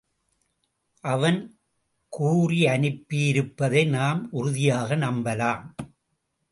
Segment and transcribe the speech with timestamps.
[1.03, 1.39] அவன்
[2.19, 5.63] கூறியனுப்பியிருப்பதை நாம் உறுதியாக நம்பலாம்.